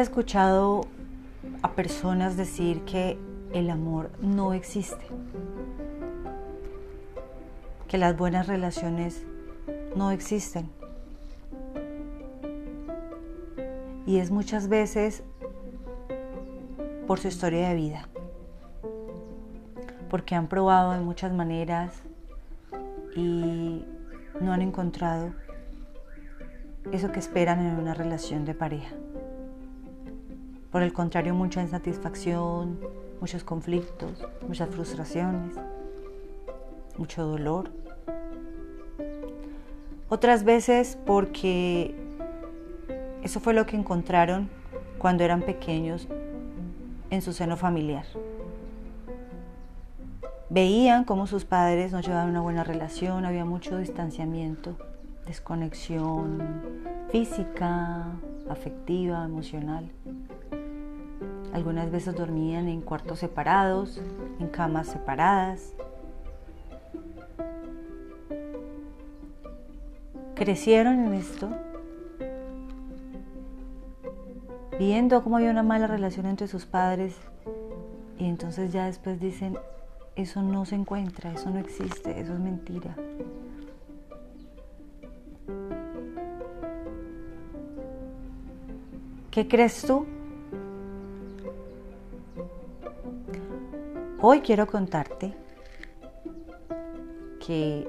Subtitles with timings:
[0.00, 0.86] he escuchado
[1.62, 3.18] a personas decir que
[3.52, 5.04] el amor no existe,
[7.86, 9.22] que las buenas relaciones
[9.94, 10.70] no existen.
[14.06, 15.22] Y es muchas veces
[17.06, 18.08] por su historia de vida,
[20.08, 21.92] porque han probado de muchas maneras
[23.14, 23.84] y
[24.40, 25.34] no han encontrado
[26.90, 28.94] eso que esperan en una relación de pareja.
[30.70, 32.78] Por el contrario, mucha insatisfacción,
[33.20, 35.56] muchos conflictos, muchas frustraciones,
[36.96, 37.70] mucho dolor.
[40.08, 41.94] Otras veces porque
[43.22, 44.48] eso fue lo que encontraron
[44.98, 46.08] cuando eran pequeños
[47.10, 48.04] en su seno familiar.
[50.48, 54.76] Veían cómo sus padres no llevaban una buena relación, había mucho distanciamiento,
[55.26, 56.42] desconexión
[57.10, 58.06] física,
[58.48, 59.90] afectiva, emocional.
[61.52, 64.00] Algunas veces dormían en cuartos separados,
[64.38, 65.74] en camas separadas.
[70.34, 71.50] Crecieron en esto,
[74.78, 77.14] viendo cómo había una mala relación entre sus padres
[78.18, 79.58] y entonces ya después dicen,
[80.16, 82.94] eso no se encuentra, eso no existe, eso es mentira.
[89.30, 90.06] ¿Qué crees tú?
[94.22, 95.32] Hoy quiero contarte
[97.46, 97.88] que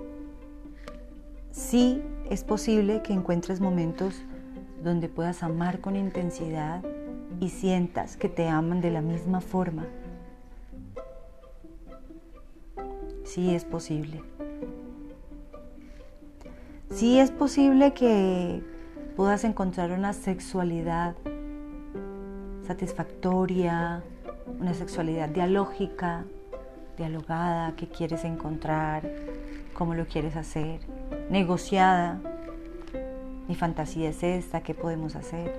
[1.51, 4.15] sí es posible que encuentres momentos
[4.81, 6.85] donde puedas amar con intensidad
[7.41, 9.85] y sientas que te aman de la misma forma.
[13.25, 14.23] Sí es posible.
[16.91, 18.63] Sí es posible que
[19.17, 21.13] puedas encontrar una sexualidad
[22.65, 24.01] satisfactoria,
[24.59, 26.25] una sexualidad dialógica,
[26.97, 29.09] dialogada, que quieres encontrar,
[29.73, 30.79] cómo lo quieres hacer,
[31.29, 32.19] negociada.
[33.47, 35.53] Mi fantasía es esta, ¿qué podemos hacer?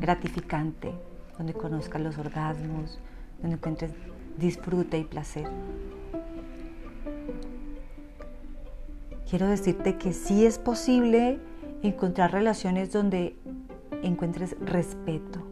[0.00, 0.92] Gratificante,
[1.38, 2.98] donde conozcas los orgasmos,
[3.40, 3.92] donde encuentres
[4.36, 5.48] disfrute y placer.
[9.28, 11.40] Quiero decirte que sí es posible
[11.82, 13.36] encontrar relaciones donde
[14.02, 15.42] encuentres respeto,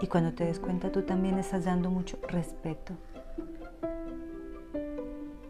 [0.00, 2.94] y cuando te des cuenta tú también estás dando mucho respeto.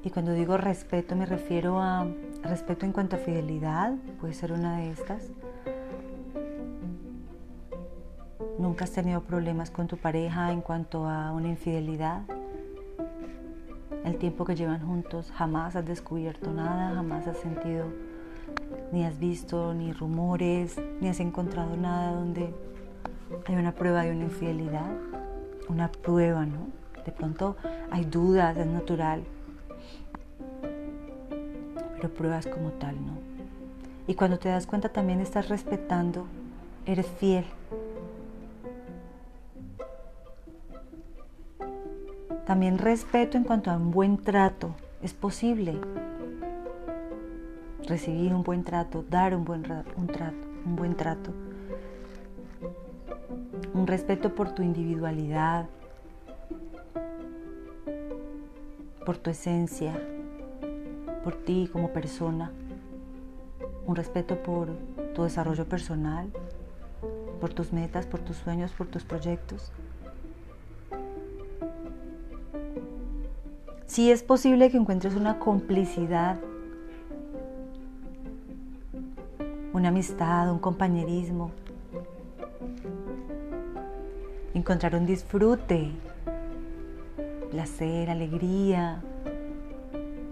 [0.02, 2.06] Y cuando digo respeto me refiero a
[2.42, 5.30] respeto en cuanto a fidelidad, puede ser una de estas.
[8.58, 12.22] Nunca has tenido problemas con tu pareja en cuanto a una infidelidad.
[14.04, 17.86] El tiempo que llevan juntos jamás has descubierto nada, jamás has sentido,
[18.92, 22.54] ni has visto ni rumores, ni has encontrado nada donde
[23.46, 24.90] hay una prueba de una infidelidad,
[25.68, 26.68] una prueba, ¿no?
[27.04, 27.56] De pronto
[27.90, 29.22] hay dudas, es natural,
[31.96, 33.12] pero pruebas como tal, ¿no?
[34.06, 36.26] Y cuando te das cuenta también estás respetando,
[36.86, 37.44] eres fiel.
[42.46, 45.78] También respeto en cuanto a un buen trato, es posible
[47.86, 49.64] recibir un buen trato, dar un buen,
[49.96, 51.32] un trato, un buen trato
[53.90, 55.68] respeto por tu individualidad,
[59.04, 60.00] por tu esencia,
[61.24, 62.52] por ti como persona,
[63.86, 64.68] un respeto por
[65.14, 66.30] tu desarrollo personal,
[67.40, 69.72] por tus metas, por tus sueños, por tus proyectos.
[73.86, 76.38] Sí es posible que encuentres una complicidad,
[79.72, 81.50] una amistad, un compañerismo,
[84.54, 85.90] encontrar un disfrute,
[87.50, 89.02] placer, alegría,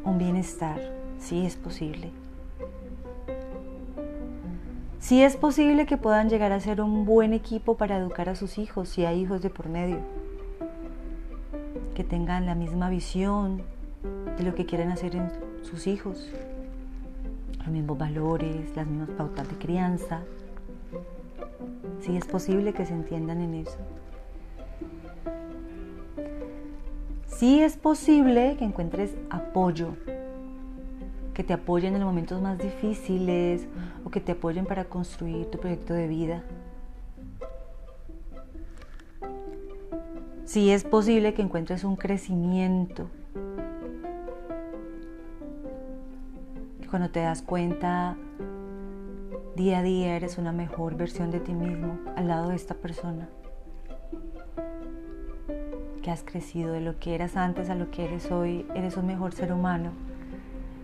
[0.04, 0.80] un bienestar.
[1.18, 2.10] Sí es posible.
[4.98, 8.58] Sí es posible que puedan llegar a ser un buen equipo para educar a sus
[8.58, 9.98] hijos, si hay hijos de por medio.
[11.94, 13.62] Que tengan la misma visión
[14.36, 15.30] de lo que quieren hacer en
[15.62, 16.30] sus hijos.
[17.58, 20.22] Los mismos valores, las mismas pautas de crianza.
[22.00, 23.78] Sí es posible que se entiendan en eso.
[27.38, 29.94] Sí es posible que encuentres apoyo,
[31.34, 33.68] que te apoyen en los momentos más difíciles
[34.04, 36.42] o que te apoyen para construir tu proyecto de vida.
[40.46, 43.08] Sí es posible que encuentres un crecimiento.
[46.90, 48.16] Cuando te das cuenta
[49.54, 53.28] día a día eres una mejor versión de ti mismo al lado de esta persona.
[56.08, 59.34] Has crecido de lo que eras antes a lo que eres hoy, eres un mejor
[59.34, 59.90] ser humano,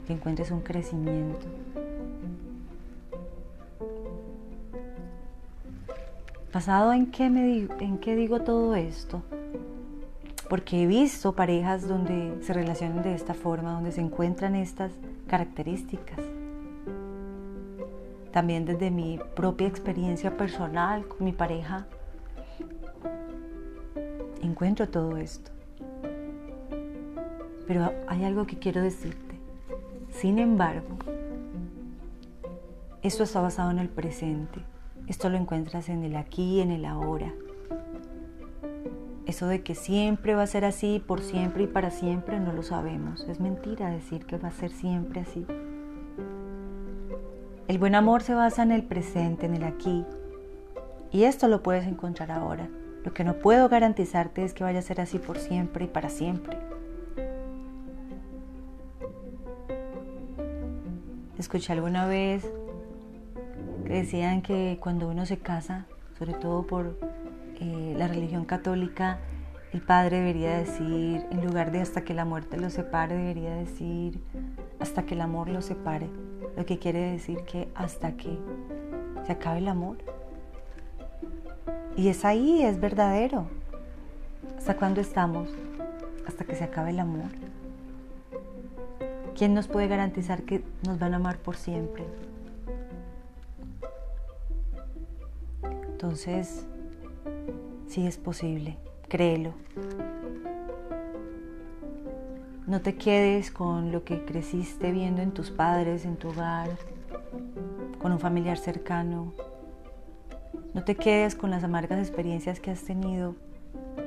[0.07, 1.47] encuentres un crecimiento.
[6.53, 9.23] ¿Basado en qué, me en qué digo todo esto?
[10.51, 14.93] Porque he visto parejas donde se relacionan de esta forma, donde se encuentran estas
[15.27, 16.21] características.
[18.31, 21.87] También desde mi propia experiencia personal con mi pareja,
[24.47, 25.51] encuentro todo esto.
[27.67, 29.35] Pero hay algo que quiero decirte.
[30.11, 30.97] Sin embargo,
[33.03, 34.61] esto está basado en el presente.
[35.07, 37.33] Esto lo encuentras en el aquí y en el ahora.
[39.27, 42.63] Eso de que siempre va a ser así, por siempre y para siempre, no lo
[42.63, 43.27] sabemos.
[43.29, 45.47] Es mentira decir que va a ser siempre así.
[47.67, 50.05] El buen amor se basa en el presente, en el aquí.
[51.11, 52.69] Y esto lo puedes encontrar ahora.
[53.05, 56.09] Lo que no puedo garantizarte es que vaya a ser así por siempre y para
[56.09, 56.59] siempre.
[61.39, 62.51] Escuché alguna vez
[63.87, 65.87] que decían que cuando uno se casa,
[66.19, 66.99] sobre todo por
[67.61, 69.19] eh, la religión católica,
[69.73, 74.21] el padre debería decir, en lugar de hasta que la muerte los separe, debería decir
[74.79, 76.09] hasta que el amor los separe
[76.57, 78.39] lo que quiere decir que hasta que
[79.27, 79.99] se acabe el amor.
[81.97, 83.47] Y es ahí, es verdadero.
[84.59, 85.49] ¿Hasta cuándo estamos?
[86.27, 87.31] Hasta que se acabe el amor.
[89.37, 92.05] ¿Quién nos puede garantizar que nos van a amar por siempre?
[95.93, 96.67] Entonces,
[97.89, 98.77] sí es posible,
[99.09, 99.55] créelo.
[102.67, 106.71] No te quedes con lo que creciste viendo en tus padres, en tu hogar,
[108.01, 109.33] con un familiar cercano.
[110.75, 113.37] No te quedes con las amargas experiencias que has tenido,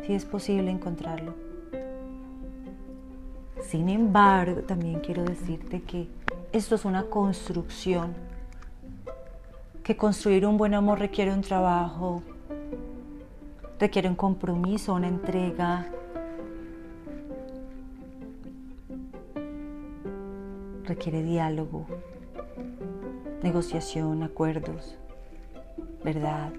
[0.06, 1.34] si es posible encontrarlo.
[3.62, 6.10] Sin embargo, también quiero decirte que
[6.52, 8.14] esto es una construcción,
[9.82, 12.22] que construir un buen amor requiere un trabajo,
[13.80, 15.88] requiere un compromiso, una entrega,
[20.84, 21.86] requiere diálogo,
[23.42, 24.98] negociación, acuerdos,
[26.04, 26.52] verdad.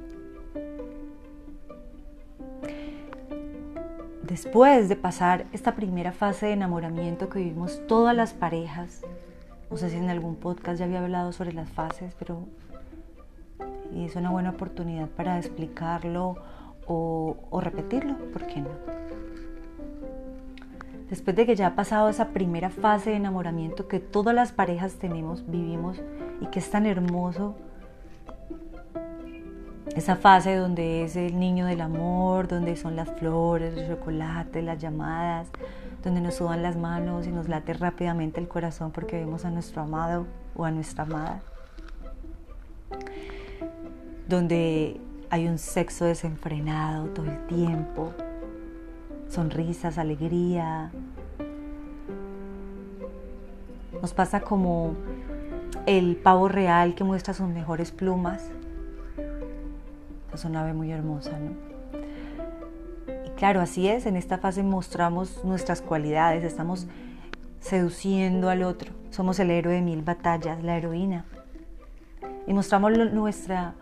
[4.22, 9.02] Después de pasar esta primera fase de enamoramiento que vivimos todas las parejas,
[9.70, 12.46] no sé si en algún podcast ya había hablado sobre las fases, pero
[13.94, 16.36] es una buena oportunidad para explicarlo
[16.86, 18.68] o, o repetirlo, ¿por qué no?
[21.10, 24.94] después de que ya ha pasado esa primera fase de enamoramiento que todas las parejas
[24.94, 26.00] tenemos, vivimos
[26.40, 27.56] y que es tan hermoso,
[29.98, 34.78] esa fase donde es el niño del amor, donde son las flores, el chocolate, las
[34.78, 35.48] llamadas,
[36.04, 39.82] donde nos sudan las manos y nos late rápidamente el corazón porque vemos a nuestro
[39.82, 41.40] amado o a nuestra amada,
[44.28, 45.00] donde
[45.30, 48.12] hay un sexo desenfrenado todo el tiempo,
[49.28, 50.92] sonrisas, alegría.
[54.00, 54.94] Nos pasa como
[55.86, 58.48] el pavo real que muestra sus mejores plumas.
[60.38, 61.50] Es una ave muy hermosa, ¿no?
[63.26, 66.86] Y claro, así es, en esta fase mostramos nuestras cualidades, estamos
[67.58, 68.92] seduciendo al otro.
[69.10, 71.24] Somos el héroe de mil batallas, la heroína.
[72.46, 73.74] Y mostramos nuestra,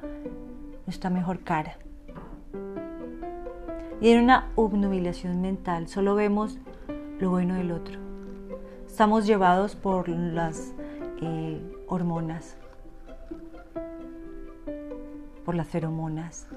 [0.87, 1.77] nuestra mejor cara.
[4.01, 6.57] Y en una obnubilación mental solo vemos
[7.21, 8.01] lo bueno del otro.
[8.87, 10.73] Estamos llevados por las
[11.21, 12.57] eh, hormonas,
[15.47, 16.49] por las feromonas,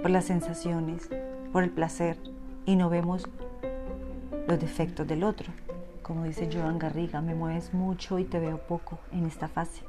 [0.00, 1.10] por las sensaciones,
[1.52, 2.16] por el placer
[2.64, 3.28] y no vemos
[4.48, 5.52] los defectos del otro.
[6.02, 9.82] Como dice Joan Garriga, me mueves mucho y te veo poco en esta fase.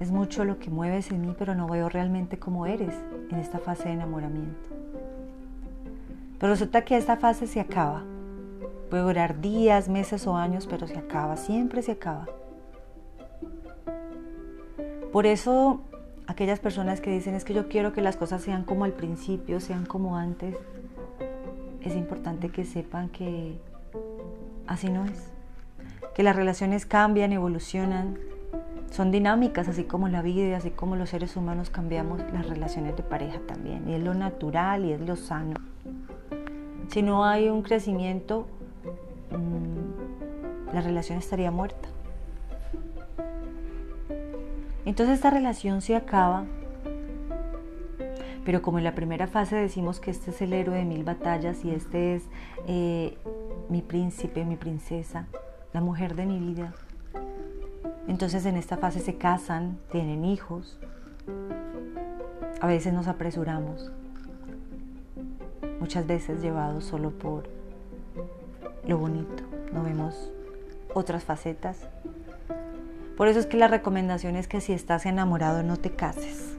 [0.00, 2.94] Es mucho lo que mueves en mí, pero no veo realmente cómo eres
[3.30, 4.68] en esta fase de enamoramiento.
[6.40, 8.02] Pero resulta que esta fase se acaba.
[8.90, 12.26] Puede durar días, meses o años, pero se acaba, siempre se acaba.
[15.12, 15.80] Por eso
[16.26, 19.60] aquellas personas que dicen es que yo quiero que las cosas sean como al principio,
[19.60, 20.56] sean como antes,
[21.80, 23.58] es importante que sepan que
[24.66, 25.30] así no es.
[26.14, 28.18] Que las relaciones cambian, evolucionan,
[28.90, 32.96] son dinámicas, así como la vida y así como los seres humanos cambiamos, las relaciones
[32.96, 33.88] de pareja también.
[33.88, 35.54] Y es lo natural y es lo sano.
[36.88, 38.46] Si no hay un crecimiento,
[39.30, 41.88] mm, la relación estaría muerta.
[44.96, 46.46] Entonces esta relación se acaba,
[48.46, 51.66] pero como en la primera fase decimos que este es el héroe de mil batallas
[51.66, 52.22] y este es
[52.66, 53.18] eh,
[53.68, 55.26] mi príncipe, mi princesa,
[55.74, 56.72] la mujer de mi vida,
[58.08, 60.78] entonces en esta fase se casan, tienen hijos,
[62.62, 63.92] a veces nos apresuramos,
[65.78, 67.50] muchas veces llevados solo por
[68.86, 69.42] lo bonito,
[69.74, 70.32] no vemos
[70.94, 71.86] otras facetas.
[73.16, 76.58] Por eso es que la recomendación es que si estás enamorado no te cases.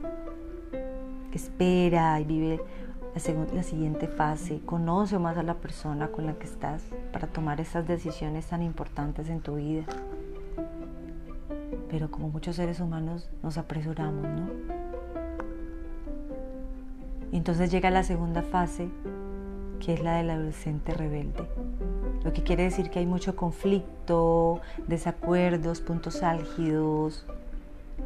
[1.32, 2.60] Espera y vive
[3.14, 7.60] la, la siguiente fase, conoce más a la persona con la que estás para tomar
[7.60, 9.84] esas decisiones tan importantes en tu vida.
[11.88, 14.48] Pero como muchos seres humanos nos apresuramos, ¿no?
[17.30, 18.88] Y entonces llega la segunda fase,
[19.78, 21.46] que es la del adolescente rebelde.
[22.24, 27.24] Lo que quiere decir que hay mucho conflicto, desacuerdos, puntos álgidos,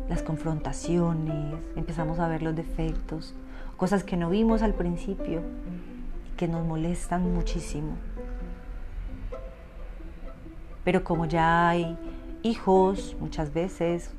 [0.08, 3.34] las confrontaciones, empezamos a ver los defectos,
[3.76, 5.42] cosas que no vimos al principio
[6.32, 7.96] y que nos molestan muchísimo.
[10.84, 11.96] Pero como ya hay
[12.42, 14.10] hijos, muchas veces,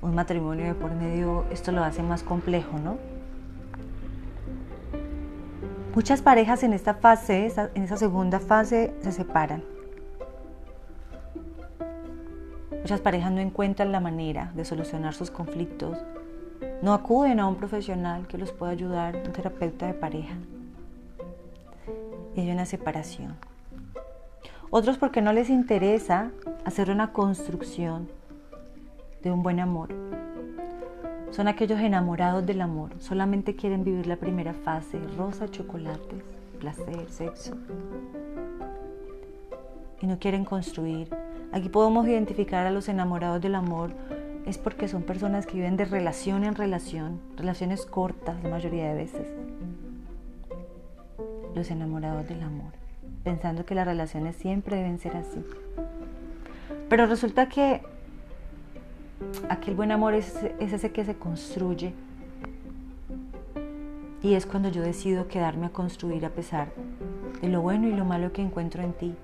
[0.00, 3.13] un matrimonio de por medio, esto lo hace más complejo, ¿no?
[5.94, 9.62] Muchas parejas en esta fase, en esa segunda fase, se separan.
[12.80, 16.04] Muchas parejas no encuentran la manera de solucionar sus conflictos,
[16.82, 20.34] no acuden a un profesional que los pueda ayudar, un terapeuta de pareja.
[22.34, 23.36] Y hay una separación.
[24.70, 26.32] Otros porque no les interesa
[26.64, 28.08] hacer una construcción
[29.22, 29.90] de un buen amor.
[31.34, 36.22] Son aquellos enamorados del amor, solamente quieren vivir la primera fase, rosa, chocolates,
[36.60, 37.56] placer, sexo.
[40.00, 41.08] Y no quieren construir.
[41.50, 43.90] Aquí podemos identificar a los enamorados del amor,
[44.46, 48.94] es porque son personas que viven de relación en relación, relaciones cortas la mayoría de
[48.94, 49.26] veces.
[51.56, 52.84] Los enamorados del amor
[53.24, 55.42] pensando que las relaciones siempre deben ser así.
[56.88, 57.80] Pero resulta que
[59.48, 61.92] aquel buen amor es, ese que se construye
[64.22, 66.72] y es cuando yo decido quedarme a construir a pesar
[67.42, 69.14] de lo bueno y lo malo que encuentro en ti.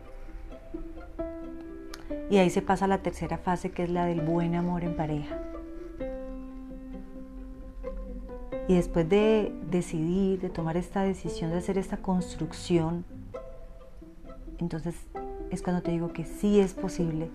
[2.29, 5.39] Y ahí se pasa la tercera fase que es la del buen amor en pareja.
[8.69, 13.07] Y después de decidir, de tomar esta decisión, de hacer esta construcción,
[14.59, 14.95] entonces
[15.51, 17.31] es cuando te digo que sí es posible,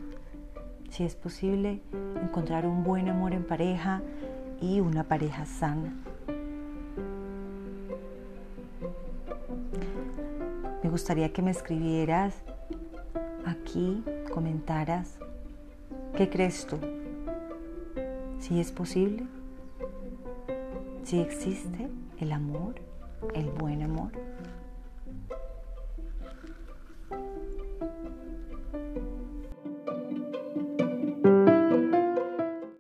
[0.92, 1.82] sí es posible
[2.26, 4.02] encontrar un buen amor en pareja
[4.60, 5.94] y una pareja sana.
[10.84, 12.34] Me gustaría que me escribieras
[13.46, 14.04] aquí,
[14.34, 15.18] comentaras,
[16.18, 16.78] ¿qué crees tú?
[18.40, 19.26] ¿Si es posible?
[21.04, 21.90] ¿Si existe
[22.20, 22.76] el amor,
[23.34, 24.12] el buen amor?